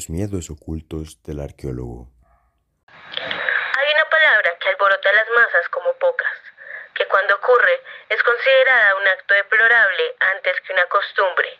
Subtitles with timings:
[0.00, 2.08] Los miedos ocultos del arqueólogo.
[2.88, 6.38] Hay una palabra que alborota las masas como pocas,
[6.94, 11.50] que cuando ocurre es considerada un acto deplorable antes que una costumbre,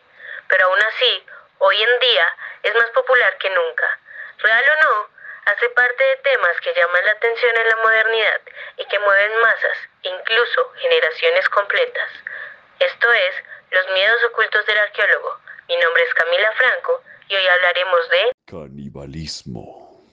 [0.49, 1.27] pero aún así,
[1.59, 4.01] hoy en día es más popular que nunca.
[4.39, 5.09] Real o no,
[5.45, 8.41] hace parte de temas que llaman la atención en la modernidad
[8.79, 12.09] y que mueven masas, incluso generaciones completas.
[12.79, 13.35] Esto es
[13.71, 15.41] Los miedos ocultos del arqueólogo.
[15.69, 20.05] Mi nombre es Camila Franco y hoy hablaremos de canibalismo.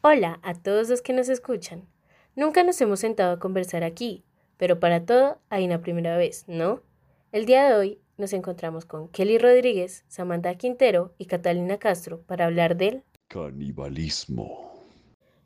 [0.00, 1.86] Hola a todos los que nos escuchan.
[2.34, 4.24] Nunca nos hemos sentado a conversar aquí,
[4.56, 6.82] pero para todo hay una primera vez, ¿no?
[7.30, 12.46] El día de hoy nos encontramos con Kelly Rodríguez, Samantha Quintero y Catalina Castro para
[12.46, 14.82] hablar del canibalismo.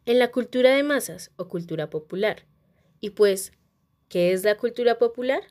[0.06, 2.46] En la cultura de masas o cultura popular.
[3.00, 3.52] Y pues,
[4.08, 5.42] ¿qué es la cultura popular?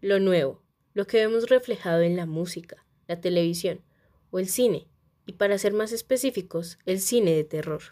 [0.00, 0.62] Lo nuevo,
[0.96, 3.82] lo que vemos reflejado en la música, la televisión
[4.30, 4.86] o el cine,
[5.26, 7.82] y para ser más específicos, el cine de terror.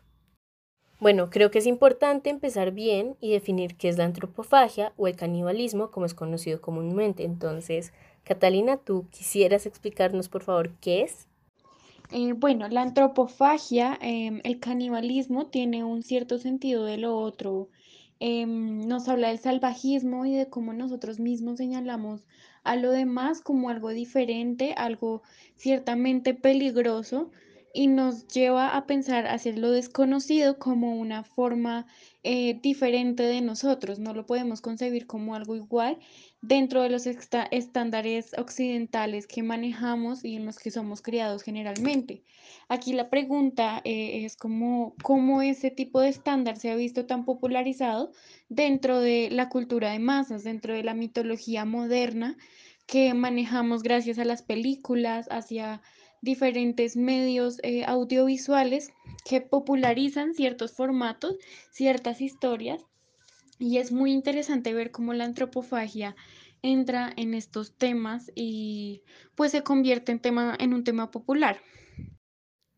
[1.00, 5.16] Bueno, creo que es importante empezar bien y definir qué es la antropofagia o el
[5.16, 7.24] canibalismo como es conocido comúnmente.
[7.24, 11.28] Entonces, Catalina, ¿tú quisieras explicarnos por favor qué es?
[12.10, 17.68] Eh, bueno, la antropofagia, em, el canibalismo tiene un cierto sentido de lo otro.
[18.18, 22.24] Em, nos habla del salvajismo y de cómo nosotros mismos señalamos
[22.64, 25.22] a lo demás como algo diferente, algo
[25.56, 27.30] ciertamente peligroso
[27.72, 31.86] y nos lleva a pensar hacer lo desconocido como una forma
[32.22, 33.98] eh, diferente de nosotros.
[33.98, 35.98] No lo podemos concebir como algo igual
[36.46, 42.22] dentro de los estándares occidentales que manejamos y en los que somos criados generalmente.
[42.68, 47.24] Aquí la pregunta eh, es cómo, cómo ese tipo de estándar se ha visto tan
[47.24, 48.12] popularizado
[48.50, 52.36] dentro de la cultura de masas, dentro de la mitología moderna
[52.86, 55.80] que manejamos gracias a las películas, hacia
[56.20, 58.92] diferentes medios eh, audiovisuales
[59.24, 61.36] que popularizan ciertos formatos,
[61.70, 62.84] ciertas historias.
[63.58, 66.16] Y es muy interesante ver cómo la antropofagia
[66.64, 69.02] entra en estos temas y
[69.34, 71.60] pues se convierte en, tema, en un tema popular.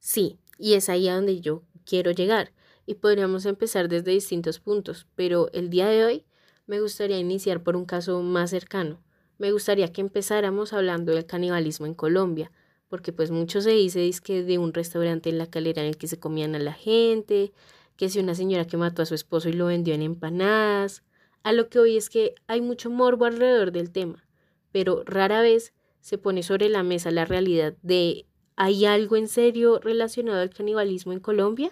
[0.01, 2.53] Sí, y es ahí a donde yo quiero llegar
[2.85, 6.25] y podríamos empezar desde distintos puntos, pero el día de hoy
[6.67, 9.01] me gustaría iniciar por un caso más cercano.
[9.39, 12.51] Me gustaría que empezáramos hablando del canibalismo en Colombia,
[12.89, 15.97] porque pues mucho se dice es que de un restaurante en la calera en el
[15.97, 17.53] que se comían a la gente,
[17.97, 21.05] que si una señora que mató a su esposo y lo vendió en empanadas.
[21.47, 24.25] A lo que hoy es que hay mucho morbo alrededor del tema,
[24.73, 28.27] pero rara vez se pone sobre la mesa la realidad de
[28.57, 31.71] ¿hay algo en serio relacionado al canibalismo en Colombia?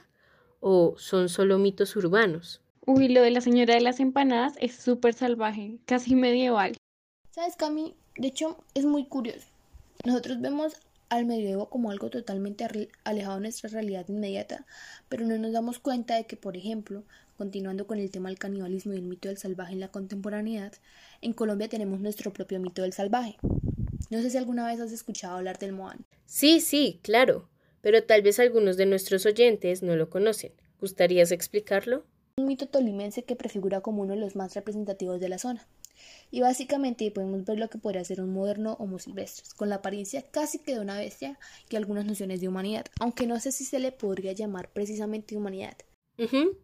[0.60, 2.62] ¿O son solo mitos urbanos?
[2.86, 6.76] Uy, lo de la señora de las empanadas es súper salvaje, casi medieval.
[7.32, 7.96] ¿Sabes, Cami?
[8.16, 9.48] De hecho, es muy curioso.
[10.04, 10.76] Nosotros vemos
[11.08, 12.64] al medioevo como algo totalmente
[13.02, 14.66] alejado de nuestra realidad inmediata,
[15.08, 17.02] pero no nos damos cuenta de que, por ejemplo,
[17.36, 20.72] continuando con el tema del canibalismo y el mito del salvaje en la contemporaneidad,
[21.20, 23.36] en Colombia tenemos nuestro propio mito del salvaje.
[24.10, 26.04] No sé si alguna vez has escuchado hablar del Moan.
[26.26, 27.48] Sí, sí, claro,
[27.80, 30.52] pero tal vez algunos de nuestros oyentes no lo conocen.
[30.80, 32.04] ¿Gustarías explicarlo?
[32.36, 35.66] Un mito tolimense que prefigura como uno de los más representativos de la zona
[36.30, 40.22] y básicamente podemos ver lo que podría ser un moderno Homo silvestres, con la apariencia
[40.22, 41.38] casi que de una bestia
[41.70, 45.76] y algunas nociones de humanidad, aunque no sé si se le podría llamar precisamente humanidad.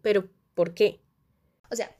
[0.02, 1.00] pero ¿por qué?
[1.70, 1.94] O sea,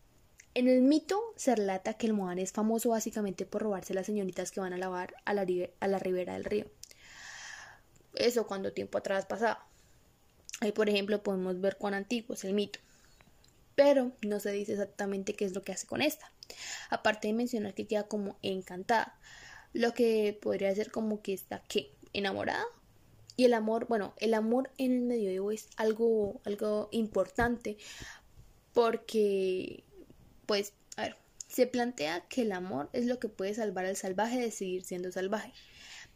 [0.55, 4.51] en el mito se relata que el Moan es famoso básicamente por robarse las señoritas
[4.51, 5.47] que van a lavar a la,
[5.81, 6.67] a la ribera del río.
[8.15, 9.67] Eso cuando tiempo atrás pasaba.
[10.61, 12.81] Ahí, por ejemplo, podemos ver cuán antiguo es el mito.
[13.77, 16.33] Pero no se dice exactamente qué es lo que hace con esta.
[16.91, 19.19] Aparte de mencionar que queda como encantada,
[19.73, 22.65] lo que podría ser como que está que enamorada.
[23.37, 27.79] Y el amor, bueno, el amor en el medioevo es algo, algo importante
[28.73, 29.85] porque,
[30.47, 31.17] pues, a ver,
[31.49, 35.11] se plantea que el amor es lo que puede salvar al salvaje de seguir siendo
[35.13, 35.53] salvaje.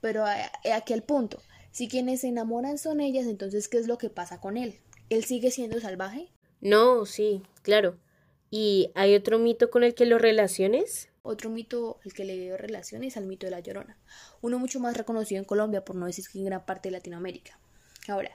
[0.00, 4.10] Pero aquí el punto, si quienes se enamoran son ellas, entonces, ¿qué es lo que
[4.10, 4.78] pasa con él?
[5.10, 6.30] ¿Él sigue siendo salvaje?
[6.60, 7.98] No, sí, claro.
[8.50, 11.08] ¿Y hay otro mito con el que lo relaciones?
[11.22, 13.98] Otro mito al que le veo relaciones al mito de la Llorona,
[14.42, 17.58] uno mucho más reconocido en Colombia, por no decir que en gran parte de Latinoamérica.
[18.06, 18.30] Ahora,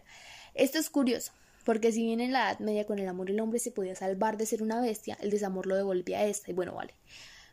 [0.56, 1.31] esto es curioso,
[1.65, 4.38] porque si bien en la Edad Media con el amor el hombre se podía salvar
[4.38, 6.94] de ser una bestia, el desamor lo devolvía a esta, y bueno, vale.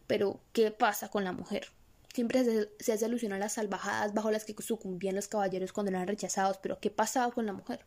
[0.07, 1.69] Pero, ¿qué pasa con la mujer?
[2.15, 6.07] Siempre se, hace alusión a las salvajadas bajo las que sucumbían los caballeros cuando eran
[6.07, 7.81] rechazados, pero ¿qué pasaba con la mujer?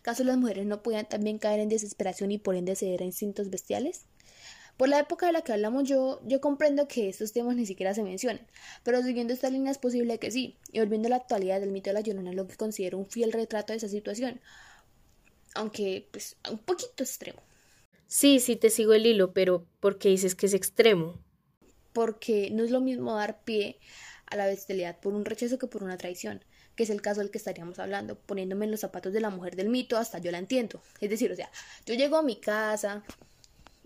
[0.00, 3.50] ¿Acaso las mujeres no podían también caer en desesperación y por ende ceder a instintos
[3.50, 4.06] bestiales?
[4.76, 7.94] Por la época de la que hablamos yo, yo comprendo que estos temas ni siquiera
[7.94, 8.46] se mencionen,
[8.84, 11.90] pero siguiendo esta línea es posible que sí, y volviendo a la actualidad del mito
[11.90, 14.40] de la Llorona, lo que considero un fiel retrato de esa situación,
[15.54, 17.42] aunque pues un poquito extremo.
[18.06, 21.18] Sí, sí te sigo el hilo, pero ¿por qué dices que es extremo?
[21.92, 23.78] Porque no es lo mismo dar pie
[24.26, 27.30] a la bestialidad por un rechazo que por una traición, que es el caso del
[27.30, 30.38] que estaríamos hablando, poniéndome en los zapatos de la mujer del mito, hasta yo la
[30.38, 30.80] entiendo.
[31.00, 31.50] Es decir, o sea,
[31.86, 33.02] yo llego a mi casa,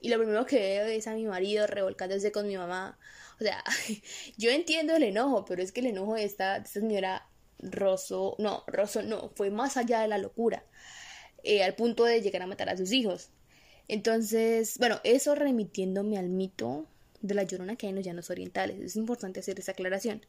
[0.03, 2.99] y lo primero que veo es a mi marido revolcándose con mi mamá.
[3.41, 3.63] O sea,
[4.37, 7.29] yo entiendo el enojo, pero es que el enojo de esta, esta señora
[7.61, 10.65] Rosso, no, Rosso no, fue más allá de la locura,
[11.43, 13.31] eh, al punto de llegar a matar a sus hijos.
[13.89, 16.87] Entonces, bueno, eso remitiéndome al mito
[17.21, 18.81] de la llorona que hay en los llanos orientales.
[18.81, 20.25] Es importante hacer esa aclaración.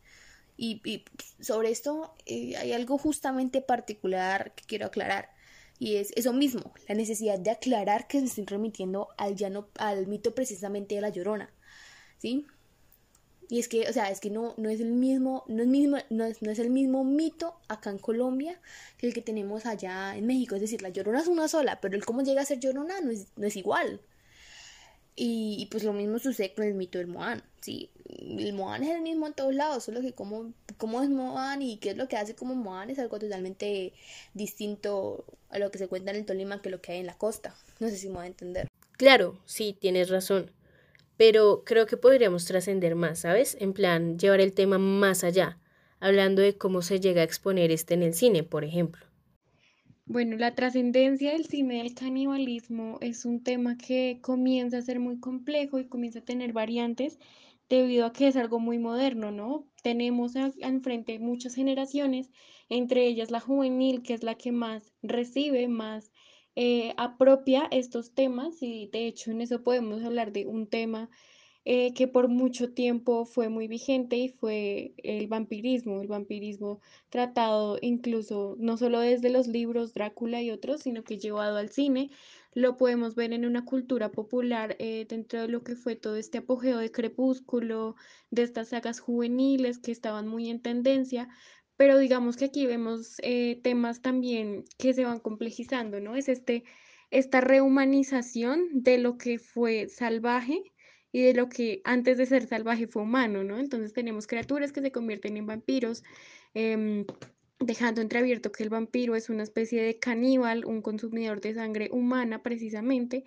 [0.57, 1.03] Y,
[1.39, 5.29] sobre esto eh, hay algo justamente particular que quiero aclarar.
[5.79, 10.07] Y es eso mismo, la necesidad de aclarar que se estoy remitiendo al, llano, al
[10.07, 11.51] mito precisamente de la llorona.
[12.19, 12.45] ¿Sí?
[13.49, 15.97] Y es que, o sea, es que no, no es el mismo, no es mismo,
[16.09, 18.59] no es, no es el mismo mito acá en Colombia
[18.97, 20.55] que el que tenemos allá en México.
[20.55, 23.11] Es decir, la llorona es una sola, pero el cómo llega a ser llorona no
[23.11, 23.99] es, no es igual.
[25.15, 27.91] Y, pues lo mismo sucede con el mito del Moan, ¿sí?
[28.07, 31.77] El Moan es el mismo en todos lados, solo que cómo, cómo es Moan y
[31.77, 33.93] qué es lo que hace como Moan es algo totalmente
[34.33, 37.17] distinto a lo que se cuenta en el Tolima que lo que hay en la
[37.17, 37.55] costa.
[37.79, 38.67] No sé si me voy a entender.
[38.97, 40.49] Claro, sí, tienes razón.
[41.17, 43.57] Pero creo que podríamos trascender más, ¿sabes?
[43.59, 45.59] En plan, llevar el tema más allá,
[45.99, 49.05] hablando de cómo se llega a exponer este en el cine, por ejemplo.
[50.05, 55.19] Bueno, la trascendencia del cine del canibalismo es un tema que comienza a ser muy
[55.19, 57.19] complejo y comienza a tener variantes
[57.69, 59.65] debido a que es algo muy moderno, ¿no?
[59.81, 62.29] Tenemos enfrente muchas generaciones,
[62.69, 66.11] entre ellas la juvenil, que es la que más recibe, más
[66.55, 71.09] eh, apropia estos temas y de hecho en eso podemos hablar de un tema
[71.65, 77.77] eh, que por mucho tiempo fue muy vigente y fue el vampirismo, el vampirismo tratado
[77.81, 82.09] incluso no solo desde los libros Drácula y otros, sino que llevado al cine.
[82.53, 86.39] Lo podemos ver en una cultura popular eh, dentro de lo que fue todo este
[86.39, 87.95] apogeo de Crepúsculo,
[88.29, 91.29] de estas sagas juveniles que estaban muy en tendencia,
[91.77, 96.15] pero digamos que aquí vemos eh, temas también que se van complejizando, ¿no?
[96.15, 96.63] Es este,
[97.11, 100.73] esta rehumanización de lo que fue salvaje
[101.11, 103.59] y de lo que antes de ser salvaje fue humano, ¿no?
[103.59, 106.03] Entonces tenemos criaturas que se convierten en vampiros,
[106.53, 107.05] em,
[107.59, 112.41] dejando entreabierto que el vampiro es una especie de caníbal, un consumidor de sangre humana
[112.43, 113.23] precisamente,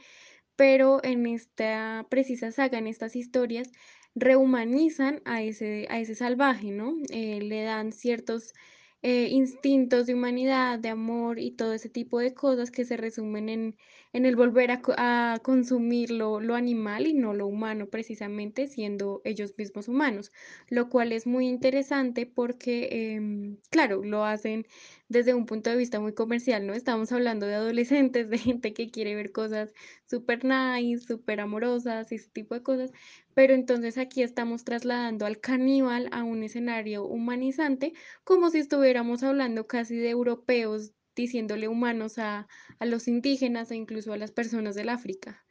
[0.56, 3.70] pero en esta precisa saga, en estas historias,
[4.16, 6.94] rehumanizan a ese, a ese salvaje, ¿no?
[7.10, 8.54] Eh, le dan ciertos
[9.02, 13.48] eh, instintos de humanidad, de amor y todo ese tipo de cosas que se resumen
[13.48, 13.76] en,
[14.16, 19.88] en el volver a, consumir lo, animal y no lo humano, precisamente siendo ellos mismos
[19.88, 20.32] humanos,
[20.70, 24.66] lo cual es muy interesante porque, em, claro, lo hacen
[25.10, 26.72] desde un punto de vista muy comercial, ¿no?
[26.72, 29.74] Estamos hablando de adolescentes, de gente que quiere ver cosas
[30.06, 32.92] súper nice, súper amorosas, ese tipo de cosas,
[33.34, 37.92] pero entonces aquí estamos trasladando al caníbal a un escenario humanizante,
[38.24, 42.46] como si estuviéramos hablando casi de europeos diciéndole humanos a,
[42.80, 45.44] los indígenas e incluso a las personas del África,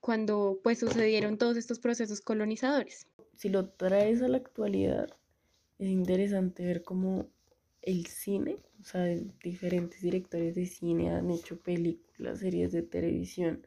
[0.00, 3.06] cuando pues sucedieron todos estos procesos colonizadores.
[3.34, 5.08] Si lo traes a la actualidad,
[5.78, 7.28] es interesante ver cómo
[7.82, 9.04] el cine, o sea,
[9.42, 13.64] diferentes directores de cine han hecho películas, series de televisión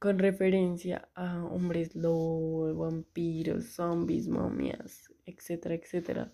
[0.00, 6.32] con referencia a hombres lobo, vampiros, zombies, momias, etcétera, etcétera.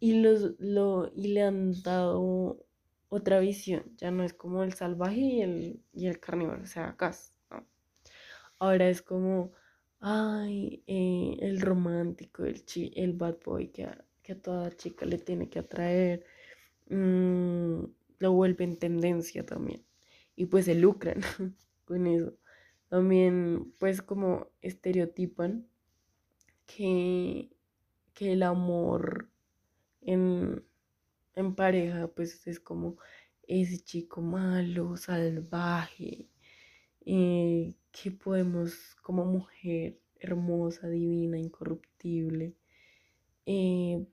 [0.00, 2.64] Y, los, lo, y le han dado
[3.10, 6.90] otra visión, ya no es como el salvaje y el, y el carnívoro, o sea,
[6.90, 7.12] acá.
[8.58, 9.52] Ahora es como,
[10.00, 15.18] ay, eh, el romántico, el, chi, el bad boy que a, que toda chica le
[15.18, 16.24] tiene que atraer,
[16.88, 17.84] mm,
[18.18, 19.84] lo vuelven tendencia también.
[20.36, 21.20] Y pues se lucran
[21.84, 22.34] con eso.
[22.88, 25.66] También pues como estereotipan
[26.66, 27.50] que,
[28.14, 29.30] que el amor
[30.02, 30.64] en,
[31.40, 32.96] en pareja pues es como
[33.46, 36.28] ese chico malo, salvaje,
[37.04, 42.54] eh, que podemos como mujer hermosa, divina, incorruptible,
[43.46, 44.06] eh,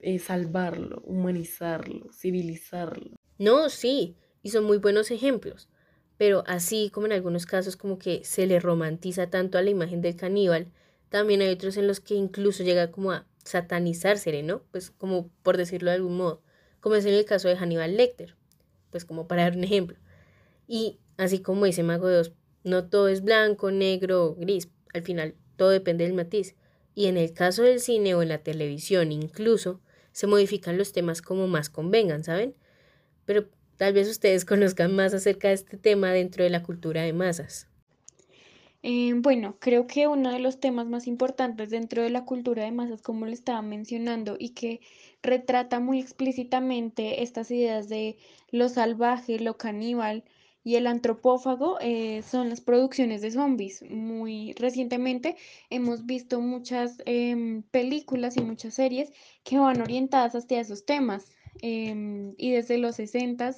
[0.00, 3.16] eh, salvarlo, humanizarlo, civilizarlo.
[3.38, 5.68] No, sí, y son muy buenos ejemplos
[6.20, 10.02] pero así como en algunos casos como que se le romantiza tanto a la imagen
[10.02, 10.70] del caníbal,
[11.08, 14.60] también hay otros en los que incluso llega como a satanizársele, ¿no?
[14.70, 16.42] Pues como por decirlo de algún modo,
[16.80, 18.36] como es en el caso de Hannibal Lecter,
[18.90, 19.98] pues como para dar un ejemplo.
[20.66, 22.32] Y así como dice Mago de
[22.64, 24.68] No todo es blanco, negro o gris.
[24.92, 26.54] Al final, todo depende del matiz.
[26.94, 29.80] Y en el caso del cine o en la televisión incluso,
[30.12, 32.54] se modifican los temas como más convengan, ¿saben?
[33.24, 33.46] Pero
[33.76, 37.69] tal vez ustedes conozcan más acerca de este tema dentro de la cultura de masas.
[38.82, 42.72] Eh, bueno, creo que uno de los temas más importantes dentro de la cultura de
[42.72, 44.80] masas, como le estaba mencionando, y que
[45.22, 48.16] retrata muy explícitamente estas ideas de
[48.50, 50.24] lo salvaje, lo caníbal
[50.64, 53.82] y el antropófago, eh, son las producciones de zombies.
[53.90, 55.36] Muy recientemente
[55.70, 59.12] hemos visto muchas em, películas y muchas series
[59.44, 61.30] que van orientadas hacia esos temas.
[61.62, 63.50] em, y desde los 60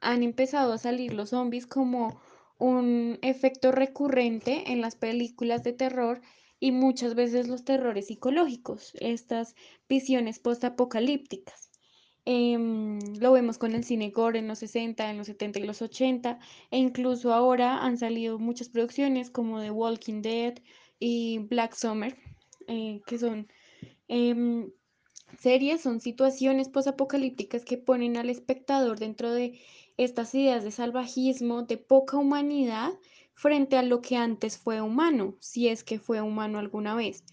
[0.00, 2.20] han empezado a salir los zombies como
[2.58, 6.20] un efecto recurrente en las películas de terror
[6.58, 9.54] y muchas veces los terrores psicológicos, estas
[9.88, 11.70] visiones postapocalípticas.
[12.24, 15.80] Em, lo vemos con el cine gore en los 60, en los 70 y los
[15.80, 20.54] 80, e incluso ahora han salido muchas producciones como The Walking Dead
[20.98, 22.16] y Black Summer,
[22.66, 23.46] eh, que son
[24.08, 24.72] em,
[25.38, 29.60] series, son situaciones posapocalípticas que ponen al espectador dentro de
[29.96, 32.92] estas ideas de salvajismo, de poca humanidad
[33.34, 37.24] frente a lo que antes fue humano, si es que fue humano alguna vez.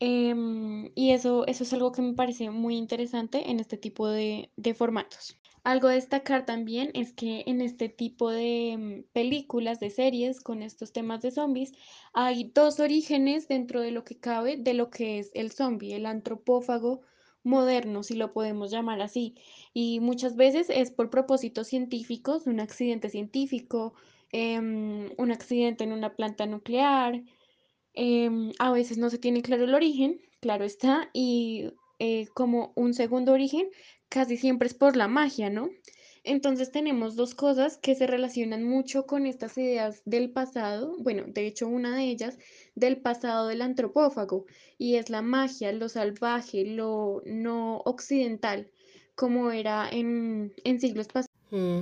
[0.00, 4.50] Em, y eso, eso es algo que me parece muy interesante en este tipo de,
[4.56, 5.38] de formatos.
[5.64, 10.62] Algo a destacar también es que en este tipo de mm, películas, de series con
[10.62, 11.72] estos temas de zombies,
[12.12, 16.06] hay dos orígenes dentro de lo que cabe de lo que es el zombie, el
[16.06, 17.00] antropófago
[17.44, 19.34] moderno, si lo podemos llamar así.
[19.72, 23.94] Y muchas veces es por propósitos científicos, un accidente científico,
[24.32, 27.22] em, un accidente en una planta nuclear.
[27.94, 32.94] em, a veces no se tiene claro el origen, claro está, y eh, como un
[32.94, 33.68] segundo origen
[34.08, 35.70] casi siempre es por la magia, ¿no?
[36.26, 41.46] Entonces tenemos dos cosas que se relacionan mucho con estas ideas del pasado, bueno, de
[41.46, 42.38] hecho una de ellas
[42.74, 44.46] del pasado del antropófago,
[44.78, 48.70] y es la magia, lo salvaje, lo no occidental,
[49.14, 51.30] como era en, en siglos pasados.
[51.50, 51.80] Mm,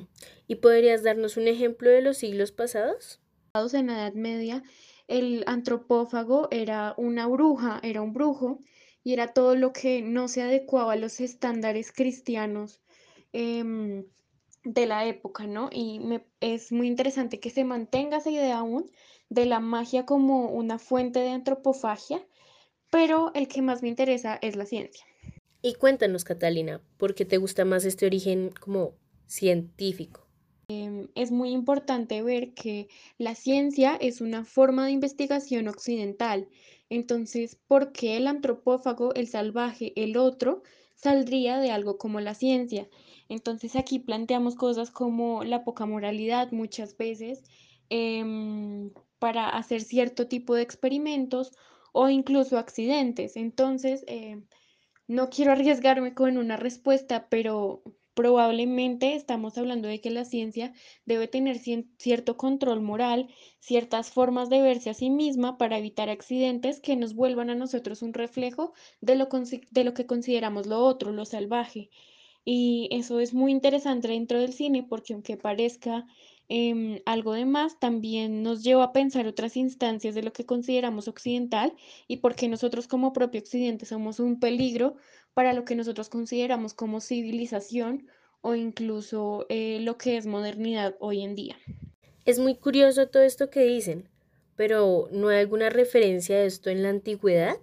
[0.48, 3.20] ¿Y podrías darnos un ejemplo de los siglos pasados?
[3.54, 4.64] En la Edad Media,
[5.06, 8.58] el antropófago era una bruja, era un brujo,
[9.04, 12.80] y era todo lo que no se adecuaba a los estándares cristianos.
[13.34, 14.04] em,
[14.64, 15.68] de la época, ¿no?
[15.72, 18.90] Y me, es muy interesante que se mantenga esa idea aún
[19.28, 22.24] de la magia como una fuente de antropofagia,
[22.90, 25.04] pero el que más me interesa es la ciencia.
[25.62, 28.94] Y cuéntanos, Catalina, ¿por qué te gusta más este origen como
[29.26, 30.26] científico?
[30.68, 32.88] Em, es muy importante ver que
[33.18, 36.48] la ciencia es una forma de investigación occidental.
[36.90, 40.62] Entonces, ¿por qué el antropófago, el salvaje, el otro,
[41.02, 42.88] saldría de algo como la ciencia?
[43.28, 47.42] Entonces, aquí planteamos cosas como la poca moralidad muchas veces
[47.90, 51.52] em, para hacer cierto tipo de experimentos
[51.92, 53.36] o incluso accidentes.
[53.36, 54.46] Entonces, em,
[55.08, 57.82] no quiero arriesgarme con una respuesta, pero
[58.14, 60.72] probablemente estamos hablando de que la ciencia
[61.06, 63.28] debe tener cierto control moral,
[63.58, 68.02] ciertas formas de verse a sí misma para evitar accidentes que nos vuelvan a nosotros
[68.02, 69.28] un reflejo de lo,
[69.70, 71.90] de lo que consideramos lo otro, lo salvaje.
[72.44, 76.06] Y eso es muy interesante dentro del cine porque aunque parezca
[76.48, 81.08] em, algo de más, también nos lleva a pensar otras instancias de lo que consideramos
[81.08, 81.74] occidental
[82.08, 84.96] y porque nosotros como propio occidente somos un peligro
[85.34, 88.06] para lo que nosotros consideramos como civilización
[88.40, 91.56] o incluso eh, lo que es modernidad hoy en día.
[92.24, 94.08] Es muy curioso todo esto que dicen,
[94.56, 97.56] pero ¿no hay alguna referencia de esto en la antigüedad?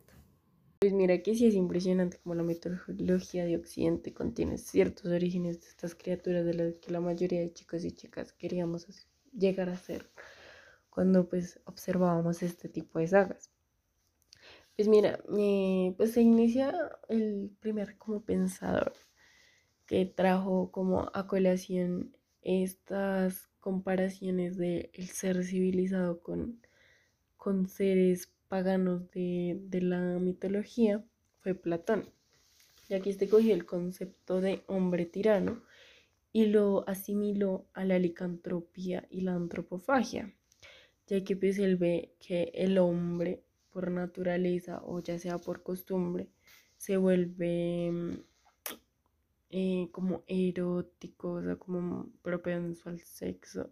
[0.82, 5.68] Pues mira que sí es impresionante como la mitología de Occidente contiene ciertos orígenes de
[5.68, 8.88] estas criaturas de las que la mayoría de chicos y chicas queríamos
[9.34, 10.10] llegar a ser
[10.90, 13.52] cuando pues observábamos este tipo de sagas.
[14.78, 16.74] Pues mira, eh, pues se inicia
[17.10, 18.94] el primer como pensador
[19.86, 26.62] que trajo como a colación estas comparaciones de el ser civilizado con,
[27.36, 31.04] con seres paganos de, de la mitología
[31.40, 32.04] fue Platón,
[32.90, 35.62] ya que este cogió el concepto de hombre tirano
[36.34, 40.34] y lo asimiló a la licantropía y la antropofagia,
[41.08, 46.28] ya que pues él ve que el hombre por naturaleza o ya sea por costumbre
[46.78, 48.24] se vuelve
[49.52, 53.72] eh, como erótico, o sea, como propenso al sexo,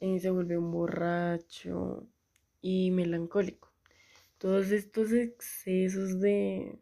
[0.00, 2.06] eh, se vuelve un borracho
[2.60, 3.75] y melancólico.
[4.38, 6.78] Todos estos excesos de,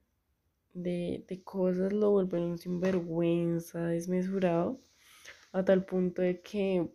[0.74, 4.80] de, de cosas lo vuelven un sinvergüenza, desmesurado,
[5.52, 6.88] a tal punto de que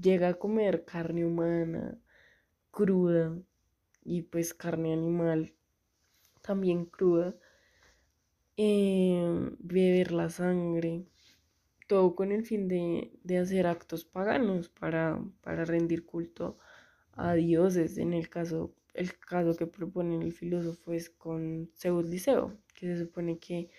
[0.00, 1.98] llega a comer carne humana,
[2.72, 3.36] cruda
[4.04, 5.54] y pues carne animal
[6.42, 7.36] también cruda,
[8.56, 11.04] eh, beber la sangre,
[11.88, 16.58] todo con el fin de, de hacer actos paganos para, para rendir culto
[17.14, 17.98] a dioses.
[17.98, 22.98] En el caso, el caso que propone el filósofo es con Zeus Liceo, que se
[22.98, 23.70] supone que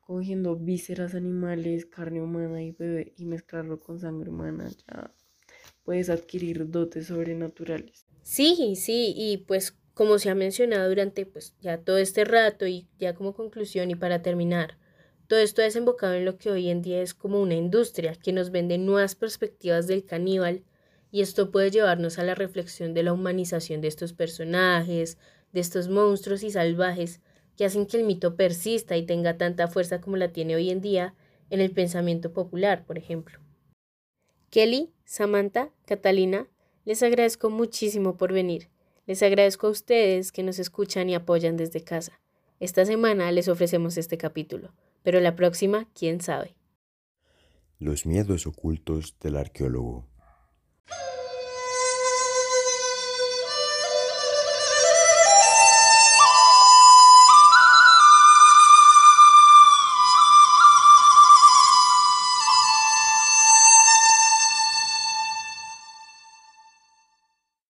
[0.00, 5.14] cogiendo vísceras animales, carne humana y, bebé, y mezclarlo con sangre humana, ya
[5.82, 8.06] puedes adquirir dotes sobrenaturales.
[8.22, 12.88] Sí, sí, y pues como se ha mencionado durante pues ya todo este rato y
[12.98, 14.76] ya como conclusión y para terminar,
[15.28, 18.32] todo esto ha desembocado en lo que hoy en día es como una industria que
[18.32, 20.64] nos vende nuevas perspectivas del caníbal
[21.14, 25.16] y esto puede llevarnos a la reflexión de la humanización de estos personajes,
[25.52, 27.20] de estos monstruos y salvajes
[27.56, 30.80] que hacen que el mito persista y tenga tanta fuerza como la tiene hoy en
[30.80, 31.14] día
[31.50, 33.38] en el pensamiento popular, por ejemplo.
[34.50, 36.48] Kelly, Samantha, Catalina,
[36.84, 38.68] les agradezco muchísimo por venir.
[39.06, 42.20] Les agradezco a ustedes que nos escuchan y apoyan desde casa.
[42.58, 46.56] Esta semana les ofrecemos este capítulo, pero la próxima, quién sabe.
[47.78, 50.12] Los miedos ocultos del arqueólogo.
[50.90, 51.20] Woo!